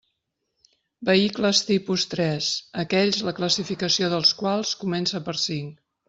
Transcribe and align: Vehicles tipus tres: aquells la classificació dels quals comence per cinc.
Vehicles 1.09 1.59
tipus 1.67 2.05
tres: 2.13 2.47
aquells 2.83 3.19
la 3.27 3.33
classificació 3.41 4.09
dels 4.15 4.31
quals 4.39 4.71
comence 4.85 5.21
per 5.29 5.37
cinc. 5.43 5.77